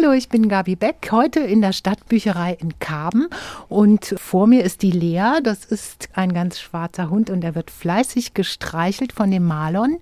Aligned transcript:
Hallo, 0.00 0.12
ich 0.12 0.30
bin 0.30 0.48
Gabi 0.48 0.76
Beck, 0.76 1.08
heute 1.10 1.40
in 1.40 1.60
der 1.60 1.72
Stadtbücherei 1.72 2.56
in 2.58 2.78
Karben 2.78 3.28
und 3.68 4.14
vor 4.16 4.46
mir 4.46 4.64
ist 4.64 4.80
die 4.80 4.90
Lea, 4.90 5.40
das 5.42 5.66
ist 5.66 6.08
ein 6.14 6.32
ganz 6.32 6.58
schwarzer 6.58 7.10
Hund 7.10 7.28
und 7.28 7.44
er 7.44 7.54
wird 7.54 7.70
fleißig 7.70 8.32
gestreichelt 8.32 9.12
von 9.12 9.30
dem 9.30 9.44
Marlon. 9.44 9.98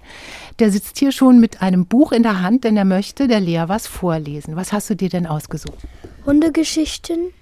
Der 0.60 0.70
sitzt 0.70 0.98
hier 0.98 1.10
schon 1.10 1.40
mit 1.40 1.62
einem 1.62 1.86
Buch 1.86 2.12
in 2.12 2.22
der 2.22 2.42
Hand, 2.42 2.62
denn 2.62 2.76
er 2.76 2.84
möchte 2.84 3.26
der 3.26 3.40
Lea 3.40 3.64
was 3.66 3.88
vorlesen. 3.88 4.54
Was 4.54 4.72
hast 4.72 4.88
du 4.88 4.94
dir 4.94 5.08
denn 5.08 5.26
ausgesucht? 5.26 5.78
Hundegeschichten 6.24 7.32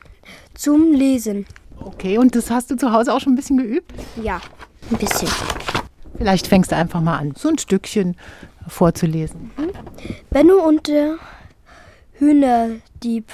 zum 0.54 0.92
Lesen. 0.92 1.44
Okay, 1.78 2.16
und 2.16 2.34
das 2.34 2.50
hast 2.50 2.70
du 2.70 2.76
zu 2.76 2.90
Hause 2.90 3.12
auch 3.12 3.20
schon 3.20 3.34
ein 3.34 3.36
bisschen 3.36 3.58
geübt? 3.58 3.92
Ja, 4.22 4.40
ein 4.90 4.96
bisschen. 4.96 5.28
Vielleicht 6.16 6.46
fängst 6.46 6.72
du 6.72 6.76
einfach 6.76 7.02
mal 7.02 7.18
an, 7.18 7.34
so 7.36 7.50
ein 7.50 7.58
Stückchen 7.58 8.16
vorzulesen. 8.66 9.50
Benno 10.30 10.66
und 10.66 10.88
der 10.88 11.18
Hühnerdieb. 12.18 13.30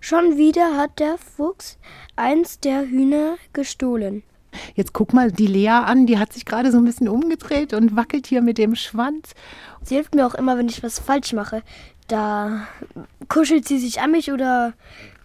Schon 0.00 0.36
wieder 0.36 0.76
hat 0.76 1.00
der 1.00 1.18
Fuchs 1.18 1.78
eins 2.14 2.60
der 2.60 2.86
Hühner 2.86 3.36
gestohlen. 3.52 4.22
Jetzt 4.74 4.92
guck 4.92 5.12
mal 5.12 5.32
die 5.32 5.46
Lea 5.46 5.68
an, 5.68 6.06
die 6.06 6.18
hat 6.18 6.32
sich 6.32 6.44
gerade 6.44 6.70
so 6.70 6.78
ein 6.78 6.84
bisschen 6.84 7.08
umgedreht 7.08 7.74
und 7.74 7.96
wackelt 7.96 8.26
hier 8.26 8.42
mit 8.42 8.58
dem 8.58 8.74
Schwanz. 8.74 9.32
Sie 9.82 9.96
hilft 9.96 10.14
mir 10.14 10.26
auch 10.26 10.34
immer, 10.34 10.56
wenn 10.56 10.68
ich 10.68 10.82
was 10.82 10.98
falsch 10.98 11.32
mache. 11.32 11.62
Da 12.08 12.68
kuschelt 13.28 13.66
sie 13.66 13.78
sich 13.78 14.00
an 14.00 14.12
mich 14.12 14.30
oder 14.30 14.74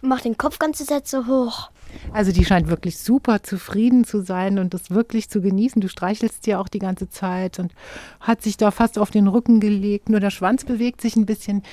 macht 0.02 0.24
den 0.24 0.36
Kopf 0.36 0.58
ganze 0.58 0.84
so 1.04 1.26
hoch. 1.26 1.70
Also 2.12 2.32
die 2.32 2.44
scheint 2.44 2.68
wirklich 2.68 2.98
super 2.98 3.42
zufrieden 3.42 4.04
zu 4.04 4.20
sein 4.22 4.58
und 4.58 4.74
das 4.74 4.90
wirklich 4.90 5.30
zu 5.30 5.40
genießen. 5.40 5.80
Du 5.80 5.88
streichelst 5.88 6.46
ja 6.46 6.58
auch 6.58 6.68
die 6.68 6.78
ganze 6.78 7.08
Zeit 7.08 7.58
und 7.58 7.72
hat 8.20 8.42
sich 8.42 8.56
da 8.56 8.70
fast 8.70 8.98
auf 8.98 9.10
den 9.10 9.26
Rücken 9.28 9.60
gelegt. 9.60 10.08
Nur 10.08 10.20
der 10.20 10.30
Schwanz 10.30 10.64
bewegt 10.64 11.00
sich 11.00 11.16
ein 11.16 11.26
bisschen. 11.26 11.64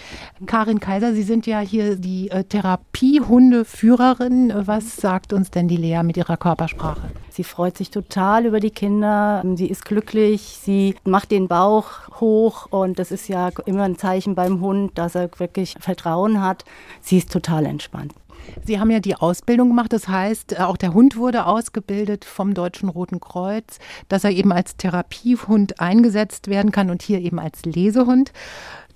Karin 0.45 0.79
Kaiser, 0.79 1.13
Sie 1.13 1.23
sind 1.23 1.47
ja 1.47 1.59
hier 1.59 1.95
die 1.95 2.31
äh, 2.31 2.43
Therapiehundeführerin. 2.43 4.53
Was 4.55 4.97
sagt 4.97 5.33
uns 5.33 5.51
denn 5.51 5.67
die 5.67 5.77
Lea 5.77 6.01
mit 6.03 6.17
ihrer 6.17 6.37
Körpersprache? 6.37 7.11
Sie 7.29 7.43
freut 7.43 7.77
sich 7.77 7.91
total 7.91 8.45
über 8.45 8.59
die 8.59 8.71
Kinder. 8.71 9.43
Sie 9.55 9.67
ist 9.67 9.85
glücklich. 9.85 10.59
Sie 10.61 10.95
macht 11.03 11.31
den 11.31 11.47
Bauch 11.47 12.19
hoch 12.19 12.67
und 12.69 12.99
das 12.99 13.11
ist 13.11 13.27
ja 13.27 13.49
immer 13.65 13.83
ein 13.83 13.97
Zeichen 13.97 14.35
beim 14.35 14.61
Hund, 14.61 14.97
dass 14.97 15.15
er 15.15 15.29
wirklich 15.37 15.75
Vertrauen 15.79 16.41
hat. 16.41 16.65
Sie 17.01 17.17
ist 17.17 17.31
total 17.31 17.65
entspannt. 17.65 18.13
Sie 18.65 18.79
haben 18.79 18.89
ja 18.89 18.99
die 18.99 19.15
Ausbildung 19.15 19.69
gemacht, 19.69 19.93
das 19.93 20.07
heißt, 20.07 20.53
äh, 20.53 20.61
auch 20.61 20.77
der 20.77 20.93
Hund 20.93 21.17
wurde 21.17 21.45
ausgebildet 21.45 22.25
vom 22.25 22.53
Deutschen 22.53 22.89
Roten 22.89 23.19
Kreuz, 23.19 23.79
dass 24.07 24.23
er 24.23 24.31
eben 24.31 24.51
als 24.51 24.77
Therapiehund 24.77 25.79
eingesetzt 25.79 26.47
werden 26.47 26.71
kann 26.71 26.89
und 26.89 27.01
hier 27.01 27.19
eben 27.19 27.39
als 27.39 27.63
Lesehund. 27.65 28.31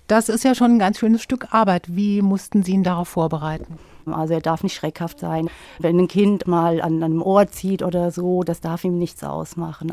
Das 0.07 0.29
ist 0.29 0.43
ja 0.43 0.55
schon 0.55 0.71
ein 0.75 0.79
ganz 0.79 0.99
schönes 0.99 1.21
Stück 1.21 1.47
Arbeit. 1.51 1.95
Wie 1.95 2.21
mussten 2.21 2.63
Sie 2.63 2.73
ihn 2.73 2.83
darauf 2.83 3.09
vorbereiten? 3.09 3.77
Also 4.11 4.33
er 4.33 4.41
darf 4.41 4.63
nicht 4.63 4.75
schreckhaft 4.75 5.19
sein. 5.19 5.49
Wenn 5.79 5.99
ein 5.99 6.07
Kind 6.07 6.47
mal 6.47 6.81
an 6.81 7.03
einem 7.03 7.21
Ohr 7.21 7.47
zieht 7.47 7.83
oder 7.83 8.11
so, 8.11 8.43
das 8.43 8.61
darf 8.61 8.83
ihm 8.83 8.97
nichts 8.97 9.23
ausmachen. 9.23 9.91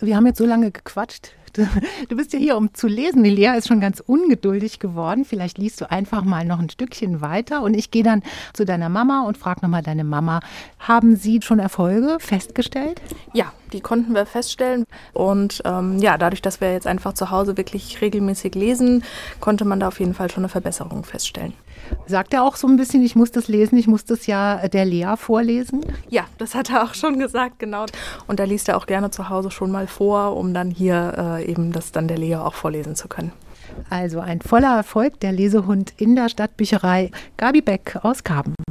Wir 0.00 0.16
haben 0.16 0.26
jetzt 0.26 0.38
so 0.38 0.46
lange 0.46 0.70
gequatscht. 0.70 1.32
Du, 2.08 2.16
bist 2.16 2.32
ja 2.32 2.38
hier, 2.38 2.56
um 2.56 2.74
zu 2.74 2.86
lesen. 2.86 3.24
Die 3.24 3.30
Lea 3.30 3.56
ist 3.56 3.68
schon 3.68 3.80
ganz 3.80 4.00
ungeduldig 4.00 4.78
geworden. 4.78 5.24
Vielleicht 5.24 5.58
liest 5.58 5.80
du 5.80 5.90
einfach 5.90 6.22
mal 6.22 6.44
noch 6.44 6.58
ein 6.58 6.70
Stückchen 6.70 7.20
weiter 7.20 7.62
und 7.62 7.74
ich 7.74 7.90
gehe 7.90 8.02
dann 8.02 8.22
zu 8.52 8.64
deiner 8.64 8.88
Mama 8.88 9.24
und 9.26 9.38
frage 9.38 9.60
nochmal 9.62 9.82
deine 9.82 10.04
Mama, 10.04 10.40
haben 10.78 11.16
Sie 11.16 11.40
schon 11.42 11.58
Erfolge 11.58 12.18
festgestellt? 12.20 13.00
Ja, 13.32 13.52
die 13.72 13.80
konnten 13.80 14.14
wir 14.14 14.26
feststellen. 14.26 14.84
Und 15.12 15.62
ähm, 15.64 15.98
ja, 15.98 16.18
dadurch, 16.18 16.42
dass 16.42 16.60
wir 16.60 16.72
jetzt 16.72 16.86
einfach 16.86 17.14
zu 17.14 17.30
Hause 17.30 17.56
wirklich 17.56 18.00
regelmäßig 18.00 18.54
lesen, 18.54 19.04
konnte 19.40 19.64
man 19.64 19.80
da 19.80 19.88
auf 19.88 20.00
jeden 20.00 20.14
Fall 20.14 20.30
schon 20.30 20.42
eine 20.44 20.48
Verbesserung 20.48 21.04
feststellen. 21.04 21.54
Sagt 22.06 22.34
er 22.34 22.42
auch 22.42 22.56
so 22.56 22.66
ein 22.66 22.76
bisschen, 22.76 23.02
ich 23.02 23.16
muss 23.16 23.30
das 23.30 23.48
lesen, 23.48 23.76
ich 23.78 23.86
muss 23.86 24.04
das 24.04 24.26
ja 24.26 24.66
der 24.68 24.84
Lea 24.84 25.14
vorlesen? 25.16 25.84
Ja, 26.08 26.24
das 26.38 26.54
hat 26.54 26.70
er 26.70 26.84
auch 26.84 26.94
schon 26.94 27.18
gesagt, 27.18 27.58
genau. 27.58 27.86
Und 28.26 28.40
da 28.40 28.44
liest 28.44 28.68
er 28.68 28.76
auch 28.76 28.86
gerne 28.86 29.10
zu 29.10 29.28
Hause 29.28 29.50
schon 29.50 29.70
mal 29.70 29.86
vor, 29.86 30.36
um 30.36 30.54
dann 30.54 30.70
hier 30.70 31.14
äh, 31.16 31.50
eben 31.50 31.72
das 31.72 31.92
dann 31.92 32.08
der 32.08 32.18
Lea 32.18 32.36
auch 32.36 32.54
vorlesen 32.54 32.96
zu 32.96 33.08
können. 33.08 33.32
Also 33.90 34.20
ein 34.20 34.40
voller 34.40 34.76
Erfolg, 34.76 35.20
der 35.20 35.32
Lesehund 35.32 35.92
in 35.96 36.16
der 36.16 36.28
Stadtbücherei 36.28 37.10
Gabi 37.36 37.60
Beck 37.60 37.98
aus 38.02 38.24
Karben. 38.24 38.54